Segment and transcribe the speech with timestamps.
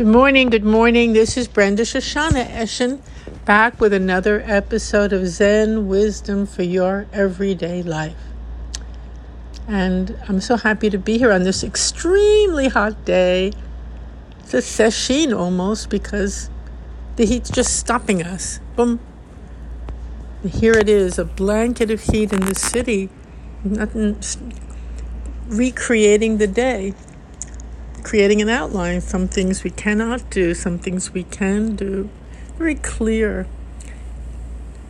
[0.00, 1.12] Good morning, good morning.
[1.12, 3.02] This is Brenda Shoshanna Eshin
[3.44, 8.16] back with another episode of Zen Wisdom for Your Everyday Life.
[9.68, 13.52] And I'm so happy to be here on this extremely hot day.
[14.38, 16.48] It's a sesshin almost because
[17.16, 18.58] the heat's just stopping us.
[18.76, 19.00] Boom.
[20.50, 23.10] Here it is, a blanket of heat in the city,
[23.62, 24.18] nothing
[25.46, 26.94] recreating the day
[28.00, 32.10] creating an outline, some things we cannot do, some things we can do.
[32.58, 33.46] Very clear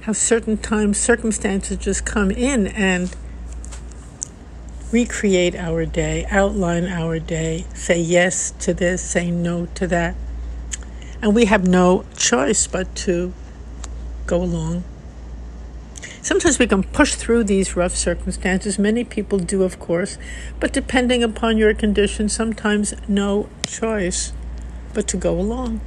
[0.02, 3.14] how certain times circumstances just come in and
[4.92, 10.14] recreate our day, outline our day, say yes to this, say no to that.
[11.22, 13.32] And we have no choice but to
[14.26, 14.84] go along
[16.22, 18.78] Sometimes we can push through these rough circumstances.
[18.78, 20.18] Many people do, of course,
[20.58, 24.32] but depending upon your condition, sometimes no choice
[24.92, 25.80] but to go along.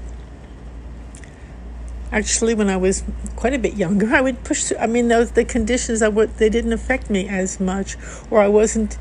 [2.11, 3.03] Actually, when I was
[3.35, 4.77] quite a bit younger, I would push through.
[4.77, 7.95] I mean, those the conditions I would they didn't affect me as much,
[8.31, 8.97] or I wasn't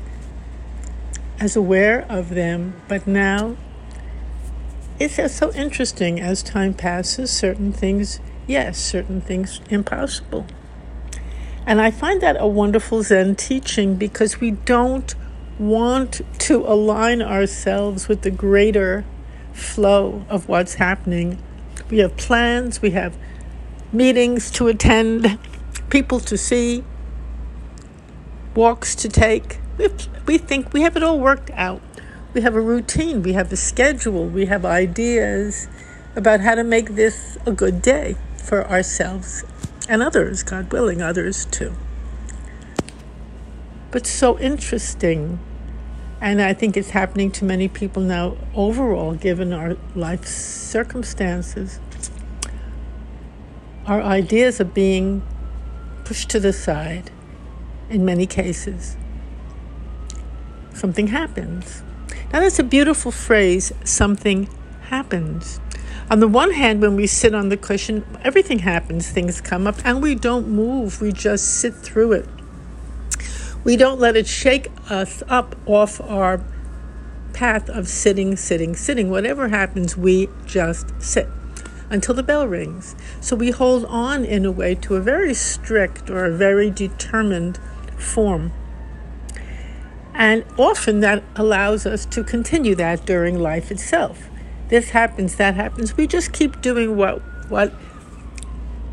[1.39, 2.75] as aware of them.
[2.87, 3.57] But now,
[4.99, 7.31] it's so interesting as time passes.
[7.31, 10.45] Certain things, yes, certain things impossible.
[11.65, 15.15] And I find that a wonderful Zen teaching because we don't
[15.57, 19.05] want to align ourselves with the greater
[19.53, 21.41] flow of what's happening.
[21.89, 23.15] We have plans, we have
[23.93, 25.39] meetings to attend,
[25.89, 26.83] people to see,
[28.55, 29.59] walks to take.
[30.25, 31.81] We think we have it all worked out.
[32.33, 35.67] We have a routine, we have a schedule, we have ideas
[36.15, 39.43] about how to make this a good day for ourselves
[39.89, 41.73] and others, God willing, others too.
[43.91, 45.39] But so interesting.
[46.21, 51.79] And I think it's happening to many people now overall, given our life circumstances.
[53.85, 55.21] Our ideas are being
[56.05, 57.11] pushed to the side
[57.89, 58.95] in many cases.
[60.73, 61.83] Something happens.
[62.31, 64.49] Now, that's a beautiful phrase something
[64.89, 65.59] happens.
[66.09, 69.75] On the one hand, when we sit on the cushion, everything happens, things come up,
[69.85, 72.29] and we don't move, we just sit through it.
[73.63, 76.41] We don't let it shake us up off our
[77.31, 79.09] path of sitting, sitting, sitting.
[79.09, 81.29] Whatever happens, we just sit
[81.89, 82.95] until the bell rings.
[83.21, 87.59] So we hold on in a way to a very strict or a very determined
[87.97, 88.51] form.
[90.13, 94.29] And often that allows us to continue that during life itself
[94.69, 95.95] this happens, that happens.
[95.97, 97.73] We just keep doing what what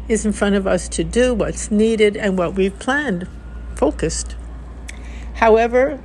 [0.08, 3.28] is in front of us to do, what's needed, and what we've planned,
[3.76, 4.34] focused.
[5.34, 6.02] However,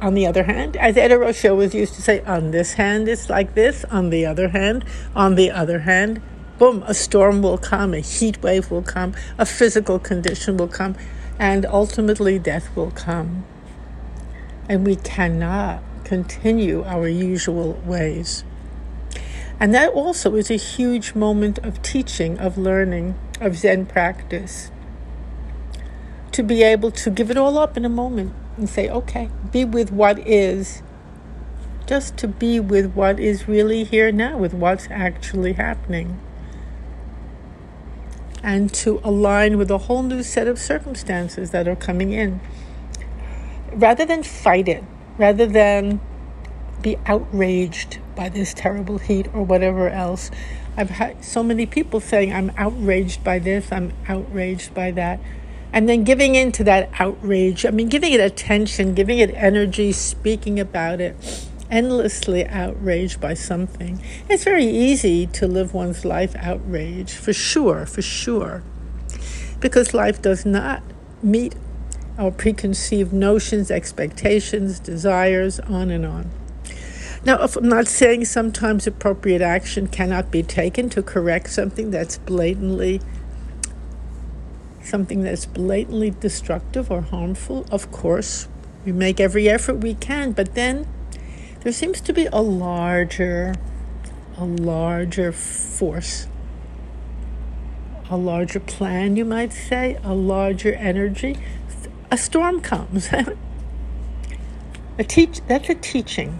[0.00, 3.28] on the other hand, as Eido Roshi was used to say, on this hand it's
[3.28, 4.84] like this, on the other hand,
[5.14, 6.22] on the other hand,
[6.58, 10.94] boom, a storm will come, a heat wave will come, a physical condition will come,
[11.38, 13.44] and ultimately death will come.
[14.68, 18.44] And we cannot continue our usual ways.
[19.58, 24.70] And that also is a huge moment of teaching, of learning, of Zen practice.
[26.32, 29.64] To be able to give it all up in a moment and say, okay, be
[29.64, 30.82] with what is.
[31.86, 36.20] Just to be with what is really here now, with what's actually happening.
[38.42, 42.42] And to align with a whole new set of circumstances that are coming in.
[43.72, 44.84] Rather than fight it,
[45.18, 46.00] rather than
[46.82, 50.30] be outraged by this terrible heat or whatever else.
[50.76, 55.20] I've had so many people saying, I'm outraged by this, I'm outraged by that.
[55.72, 59.92] And then giving in to that outrage, I mean, giving it attention, giving it energy,
[59.92, 61.16] speaking about it,
[61.70, 64.02] endlessly outraged by something.
[64.28, 68.62] It's very easy to live one's life outraged, for sure, for sure.
[69.60, 70.82] Because life does not
[71.22, 71.54] meet
[72.22, 76.30] our preconceived notions, expectations, desires, on and on.
[77.24, 83.00] Now, I'm not saying sometimes appropriate action cannot be taken to correct something that's blatantly
[84.84, 87.64] something that's blatantly destructive or harmful.
[87.70, 88.48] Of course,
[88.84, 90.88] we make every effort we can, but then
[91.60, 93.54] there seems to be a larger
[94.36, 96.26] a larger force
[98.12, 101.38] a larger plan, you might say, a larger energy
[102.12, 103.08] a storm comes.
[104.98, 106.38] a teach that's a teaching.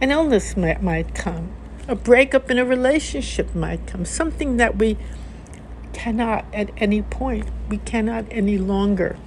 [0.00, 1.52] An illness might, might come.
[1.86, 4.06] A breakup in a relationship might come.
[4.06, 4.96] Something that we
[5.92, 9.18] cannot at any point, we cannot any longer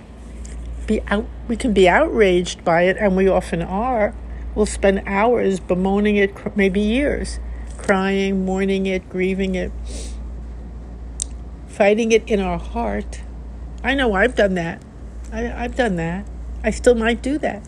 [0.87, 4.15] be out we can be outraged by it and we often are.
[4.55, 7.39] we'll spend hours bemoaning it, maybe years,
[7.77, 9.71] crying, mourning it, grieving it,
[11.67, 13.21] fighting it in our heart.
[13.83, 14.81] I know I've done that.
[15.31, 16.25] I, I've done that.
[16.63, 17.67] I still might do that.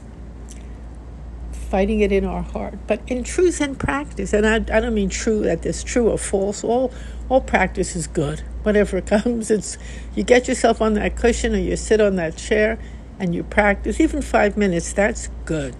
[1.51, 2.79] Fighting it in our heart.
[2.87, 6.17] But in truth and practice, and I, I don't mean true that there's true or
[6.17, 6.91] false, all,
[7.29, 8.41] all practice is good.
[8.63, 9.77] Whatever comes, it's
[10.15, 12.77] you get yourself on that cushion or you sit on that chair
[13.19, 15.75] and you practice, even five minutes, that's good.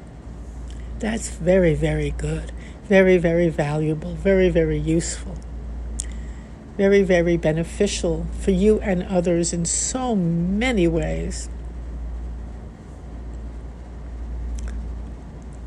[1.00, 2.52] That's very, very good.
[2.84, 4.14] Very, very valuable.
[4.14, 5.36] Very, very useful.
[6.78, 11.50] Very, very beneficial for you and others in so many ways.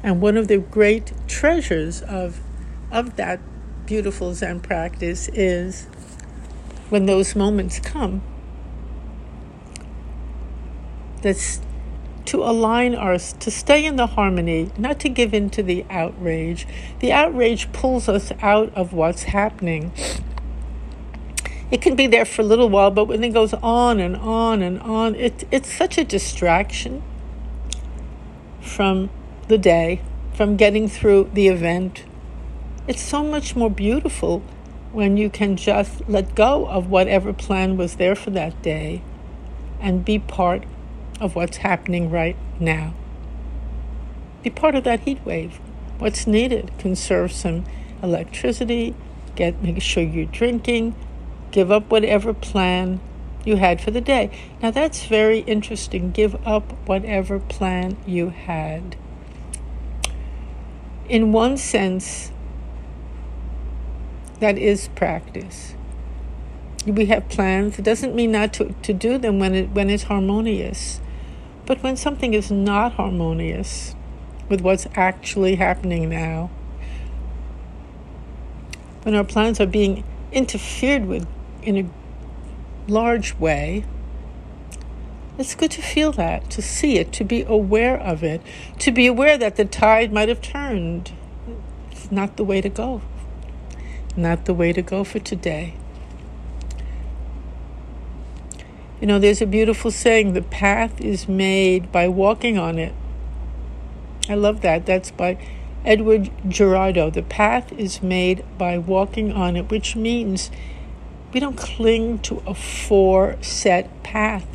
[0.04, 2.42] And one of the great treasures of,
[2.92, 3.40] of that
[3.86, 5.86] beautiful Zen practice is
[6.90, 8.20] when those moments come,
[11.22, 11.62] that's
[12.26, 16.66] to align us, to stay in the harmony, not to give in to the outrage.
[17.00, 19.90] The outrage pulls us out of what's happening.
[21.70, 24.60] It can be there for a little while, but when it goes on and on
[24.60, 27.02] and on, it, it's such a distraction
[28.60, 29.08] from
[29.48, 30.00] the day,
[30.34, 32.04] from getting through the event.
[32.86, 34.42] It's so much more beautiful
[34.92, 39.02] when you can just let go of whatever plan was there for that day
[39.80, 40.64] and be part
[41.20, 42.94] of what's happening right now.
[44.42, 45.58] Be part of that heat wave.
[45.98, 46.70] What's needed?
[46.78, 47.64] Conserve some
[48.02, 48.94] electricity,
[49.34, 50.94] get make sure you're drinking,
[51.50, 53.00] give up whatever plan
[53.44, 54.30] you had for the day.
[54.62, 56.10] Now that's very interesting.
[56.10, 58.96] Give up whatever plan you had.
[61.08, 62.30] In one sense,
[64.40, 65.74] that is practice
[66.86, 67.78] we have plans.
[67.78, 71.00] It doesn't mean not to, to do them when it when it's harmonious.
[71.66, 73.94] But when something is not harmonious
[74.48, 76.50] with what's actually happening now,
[79.02, 81.26] when our plans are being interfered with
[81.62, 83.84] in a large way,
[85.36, 88.40] it's good to feel that, to see it, to be aware of it,
[88.78, 91.12] to be aware that the tide might have turned.
[91.90, 93.02] It's not the way to go.
[94.16, 95.74] Not the way to go for today.
[99.00, 102.94] You know, there's a beautiful saying the path is made by walking on it.
[104.28, 104.86] I love that.
[104.86, 105.36] That's by
[105.84, 107.10] Edward Gerardo.
[107.10, 110.50] The path is made by walking on it, which means
[111.32, 114.46] we don't cling to a four set path.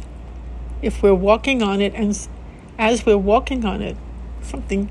[0.81, 2.17] If we're walking on it, and
[2.77, 3.97] as we're walking on it,
[4.41, 4.89] something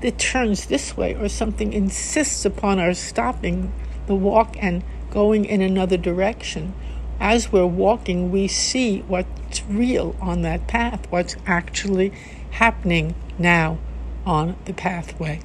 [0.00, 3.72] that turns this way or something insists upon our stopping
[4.06, 6.74] the walk and going in another direction,
[7.18, 12.12] as we're walking, we see what's real on that path, what's actually
[12.52, 13.78] happening now
[14.24, 15.40] on the pathway.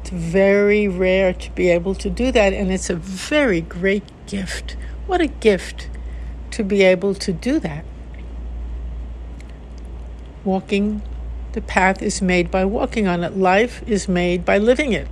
[0.00, 4.76] It's very rare to be able to do that, and it's a very great gift.
[5.06, 5.88] What a gift
[6.54, 7.84] to be able to do that.
[10.44, 11.02] Walking,
[11.52, 15.08] the path is made by walking on it, life is made by living it.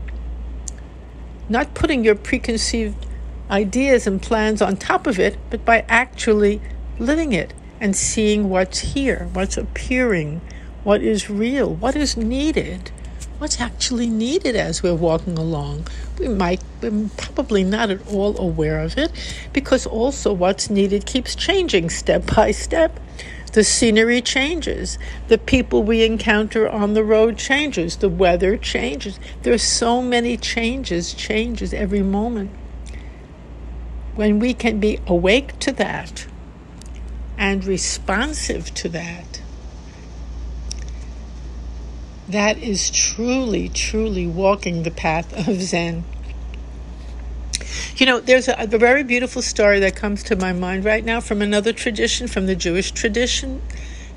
[1.48, 3.06] Not putting your preconceived
[3.50, 6.60] ideas and plans on top of it, but by actually
[7.00, 10.40] living it and seeing what's here, what's appearing,
[10.84, 12.92] what is real, what is needed,
[13.42, 15.84] what's actually needed as we're walking along.
[16.16, 19.10] We might, we're probably not at all aware of it
[19.52, 23.00] because also what's needed keeps changing step by step.
[23.52, 24.96] The scenery changes.
[25.26, 27.96] The people we encounter on the road changes.
[27.96, 29.18] The weather changes.
[29.42, 32.52] There's so many changes, changes every moment
[34.14, 36.28] when we can be awake to that
[37.36, 39.41] and responsive to that,
[42.28, 46.04] that is truly, truly walking the path of Zen.
[47.96, 51.20] You know, there's a, a, very beautiful story that comes to my mind right now
[51.20, 53.62] from another tradition, from the Jewish tradition.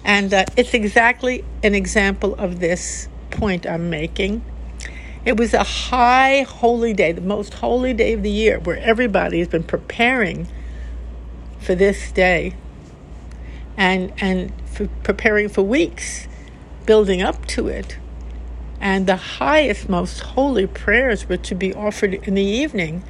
[0.03, 4.43] And uh, it's exactly an example of this point I'm making.
[5.25, 9.39] It was a high holy day, the most holy day of the year, where everybody
[9.39, 10.47] has been preparing
[11.59, 12.55] for this day
[13.75, 16.27] and, and for preparing for weeks,
[16.85, 17.97] building up to it.
[18.79, 23.03] And the highest, most holy prayers were to be offered in the evening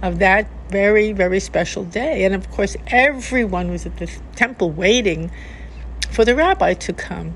[0.00, 2.24] of that very, very special day.
[2.24, 5.30] And of course, everyone was at the temple waiting
[6.10, 7.34] for the rabbi to come,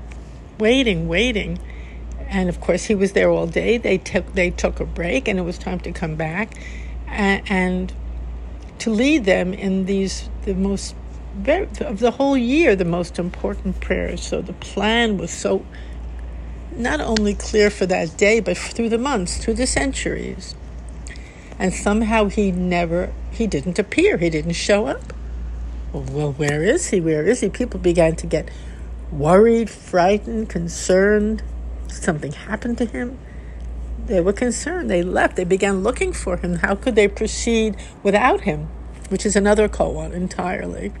[0.59, 1.59] waiting, waiting
[2.29, 3.77] and of course he was there all day.
[3.77, 6.53] They took they took a break, and it was time to come back,
[7.07, 7.93] and, and
[8.79, 10.95] to lead them in these the most
[11.37, 14.21] very, of the whole year the most important prayers.
[14.25, 15.65] So the plan was so
[16.75, 20.55] not only clear for that day, but through the months, through the centuries.
[21.59, 25.13] And somehow he never, he didn't appear, he didn't show up.
[25.93, 27.01] Well, where is he?
[27.01, 27.49] Where is he?
[27.49, 28.49] People began to get
[29.11, 31.41] worried, frightened, concerned.
[31.87, 33.17] Something happened to him.
[34.05, 34.89] They were concerned.
[34.89, 35.35] They left.
[35.35, 36.55] They began looking for him.
[36.55, 38.67] How could they proceed without him?
[39.09, 40.93] Which is another koan entirely.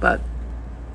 [0.00, 0.20] But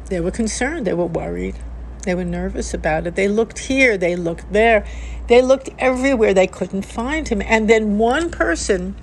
[0.07, 0.85] they were concerned.
[0.85, 1.55] They were worried.
[2.03, 3.15] They were nervous about it.
[3.15, 3.97] They looked here.
[3.97, 4.85] They looked there.
[5.27, 6.33] They looked everywhere.
[6.33, 7.41] They couldn't find him.
[7.41, 8.95] And then one person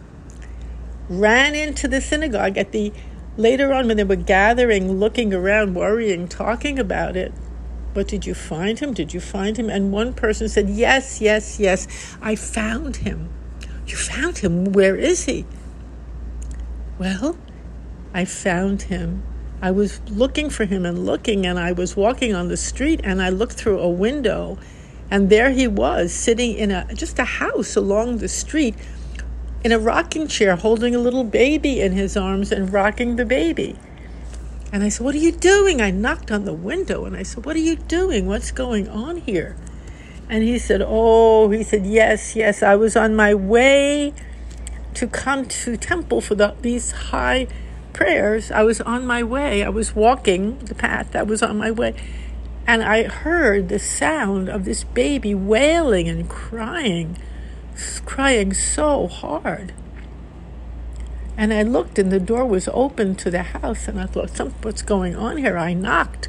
[1.08, 2.92] ran into the synagogue at the
[3.36, 7.32] later on when they were gathering, looking around, worrying, talking about it.
[7.94, 8.92] But did you find him?
[8.92, 9.70] Did you find him?
[9.70, 13.30] And one person said, Yes, yes, yes, I found him.
[13.86, 14.72] You found him.
[14.72, 15.46] Where is he?
[16.98, 17.36] Well,
[18.14, 19.22] I found him.
[19.60, 23.20] I was looking for him and looking, and I was walking on the street, and
[23.20, 24.58] I looked through a window,
[25.10, 28.74] and there he was sitting in a just a house along the street
[29.62, 33.76] in a rocking chair, holding a little baby in his arms and rocking the baby.
[34.72, 35.80] And I said, What are you doing?
[35.80, 38.26] I knocked on the window and I said, What are you doing?
[38.26, 39.56] What's going on here?
[40.28, 44.12] And he said, Oh, he said, Yes, yes, I was on my way
[44.96, 47.46] to come to temple for the, these high
[47.92, 48.50] prayers.
[48.50, 49.62] I was on my way.
[49.62, 51.14] I was walking the path.
[51.14, 51.94] I was on my way.
[52.66, 57.16] And I heard the sound of this baby wailing and crying,
[58.04, 59.72] crying so hard.
[61.36, 64.30] And I looked, and the door was open to the house, and I thought,
[64.62, 65.58] what's going on here?
[65.58, 66.28] I knocked.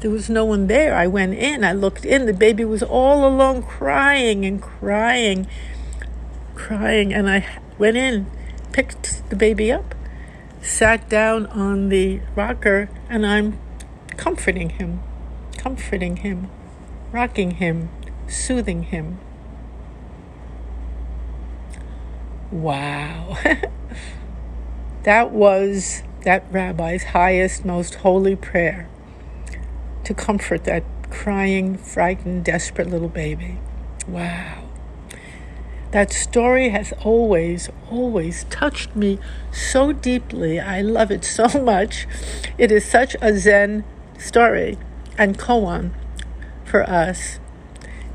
[0.00, 0.94] There was no one there.
[0.94, 1.64] I went in.
[1.64, 2.26] I looked in.
[2.26, 5.46] The baby was all alone, crying and crying,
[6.54, 7.12] crying.
[7.12, 7.46] And I
[7.78, 8.26] went in,
[8.72, 9.94] picked the baby up,
[10.60, 13.58] sat down on the rocker, and I'm
[14.16, 15.00] comforting him,
[15.56, 16.50] comforting him,
[17.12, 17.90] rocking him,
[18.26, 19.18] soothing him.
[22.50, 23.38] Wow.
[25.08, 28.88] That was that rabbi's highest, most holy prayer
[30.04, 33.58] to comfort that crying, frightened, desperate little baby.
[34.06, 34.67] Wow.
[35.90, 39.18] That story has always, always touched me
[39.52, 40.60] so deeply.
[40.60, 42.06] I love it so much.
[42.58, 43.84] It is such a Zen
[44.18, 44.78] story
[45.16, 45.92] and koan
[46.64, 47.38] for us.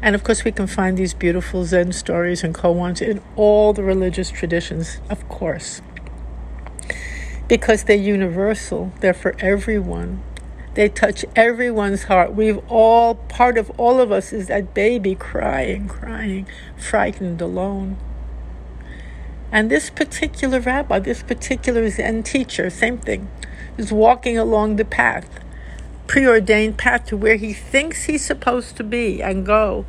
[0.01, 3.84] And of course, we can find these beautiful Zen stories and koans in all the
[3.84, 5.82] religious traditions, of course
[7.48, 10.24] because they're universal, they're for everyone.
[10.74, 12.34] They touch everyone's heart.
[12.34, 17.98] We've all, part of all of us is that baby crying, crying, frightened, alone.
[19.51, 23.30] And this particular rabbi, this particular Zen teacher, same thing,
[23.77, 25.39] is walking along the path,
[26.08, 29.86] preordained path to where he thinks he's supposed to be and go.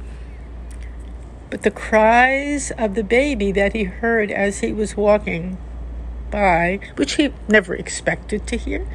[1.48, 5.56] But the cries of the baby that he heard as he was walking
[6.30, 8.86] by, which he never expected to hear.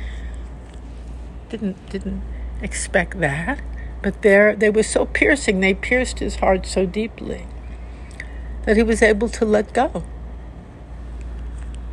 [1.49, 2.21] Didn't didn't
[2.61, 3.61] expect that,
[4.01, 5.59] but there they were so piercing.
[5.59, 7.47] They pierced his heart so deeply
[8.65, 10.03] that he was able to let go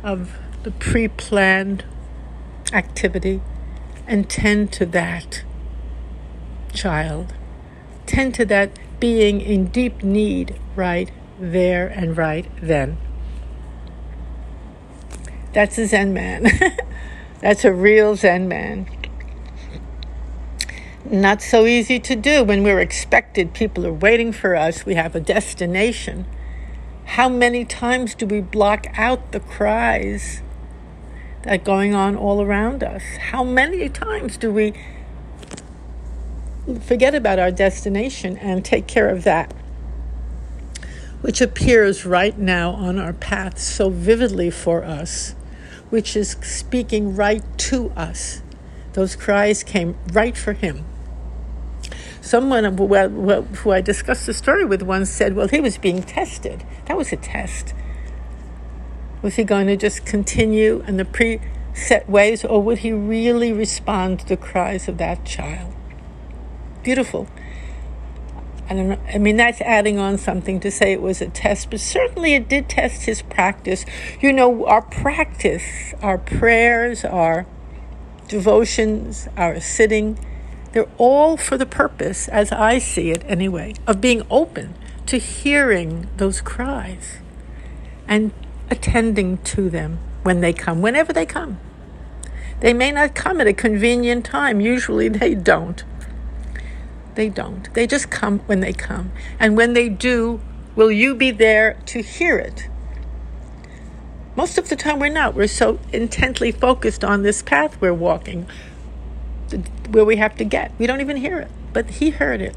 [0.03, 1.83] of the pre-planned
[2.71, 3.41] activity
[4.05, 5.43] and tend to that
[6.73, 7.33] child,
[8.05, 12.97] tend to that being in deep need right there and right then.
[15.53, 16.47] That's a Zen man.
[17.41, 18.87] That's a real Zen man.
[21.09, 23.53] Not so easy to do when we're expected.
[23.53, 24.85] People are waiting for us.
[24.85, 26.25] We have a destination.
[27.05, 30.41] How many times do we block out the cries
[31.43, 33.03] that are going on all around us?
[33.31, 34.73] How many times do we
[36.81, 39.53] forget about our destination and take care of that?
[41.21, 45.35] Which appears right now on our path so vividly for us
[45.89, 48.41] which is speaking right to us.
[48.93, 50.83] Those cries came right for him.
[52.27, 56.65] Someone who I discussed the story with once said, Well, he was being tested.
[56.85, 57.73] That was a test.
[59.21, 64.19] Was he going to just continue in the preset ways, or would he really respond
[64.19, 65.73] to the cries of that child?
[66.83, 67.29] Beautiful.
[68.69, 68.99] I don't know.
[69.07, 72.49] I mean, that's adding on something to say it was a test, but certainly it
[72.49, 73.85] did test his practice.
[74.19, 77.45] You know, our practice, our prayers, our
[78.27, 80.19] devotions, our sitting,
[80.77, 84.75] they're all for the purpose, as I see it anyway, of being open
[85.07, 87.17] to hearing those cries
[88.07, 88.31] and
[88.69, 91.57] attending to them when they come, whenever they come.
[92.59, 95.83] They may not come at a convenient time, usually they don't.
[97.15, 97.73] They don't.
[97.73, 99.11] They just come when they come.
[99.39, 100.39] And when they do,
[100.75, 102.69] will you be there to hear it?
[104.35, 105.33] Most of the time, we're not.
[105.33, 108.45] We're so intently focused on this path we're walking,
[109.89, 110.71] where we have to get.
[110.77, 112.55] We don't even hear it, but He heard it.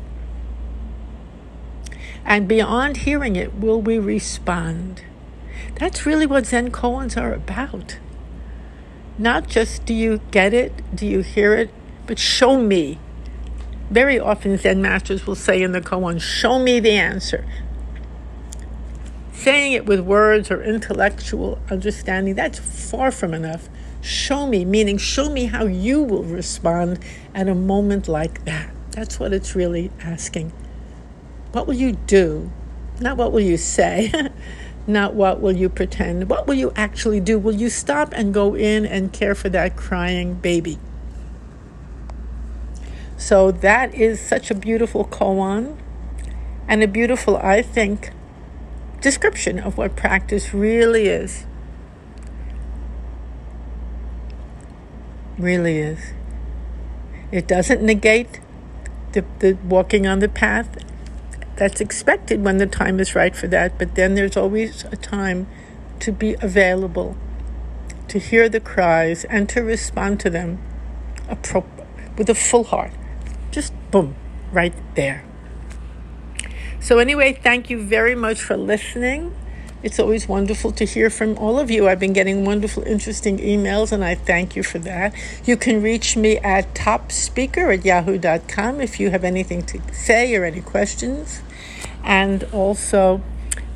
[2.25, 5.03] And beyond hearing it, will we respond?
[5.77, 7.99] That's really what Zen koans are about.
[9.19, 11.71] Not just do you get it, do you hear it,
[12.07, 12.99] but show me.
[13.91, 17.45] Very often, Zen masters will say in the koan, show me the answer.
[19.33, 23.69] Saying it with words or intellectual understanding, that's far from enough.
[24.01, 26.99] Show me, meaning show me how you will respond
[27.35, 28.71] at a moment like that.
[28.93, 30.53] That's what it's really asking.
[31.53, 32.51] What will you do?
[33.01, 34.13] Not what will you say,
[34.87, 36.29] not what will you pretend.
[36.29, 37.39] What will you actually do?
[37.39, 40.79] Will you stop and go in and care for that crying baby?
[43.17, 45.77] So that is such a beautiful koan
[46.67, 48.13] and a beautiful, I think,
[49.01, 51.45] description of what practice really is.
[55.41, 56.13] Really is.
[57.33, 58.41] It doesn't negate
[59.13, 60.77] the, the walking on the path
[61.57, 63.79] that's expected when the time is right for that.
[63.79, 65.47] But then there's always a time
[66.01, 67.17] to be available,
[68.09, 70.59] to hear the cries, and to respond to them
[72.19, 72.93] with a full heart.
[73.51, 74.17] Just boom,
[74.53, 75.25] right there.
[76.81, 79.35] So, anyway, thank you very much for listening.
[79.83, 81.89] It's always wonderful to hear from all of you.
[81.89, 85.15] I've been getting wonderful, interesting emails, and I thank you for that.
[85.45, 90.45] You can reach me at topspeaker at yahoo.com if you have anything to say or
[90.45, 91.41] any questions.
[92.05, 93.23] And also,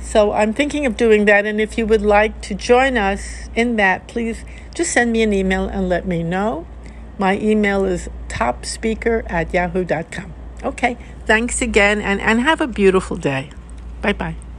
[0.00, 1.46] so I'm thinking of doing that.
[1.46, 5.32] And if you would like to join us in that, please just send me an
[5.32, 6.66] email and let me know.
[7.18, 10.32] My email is topspeaker at yahoo.com.
[10.62, 10.96] Okay,
[11.26, 13.50] thanks again and, and have a beautiful day.
[14.02, 14.49] Bye bye.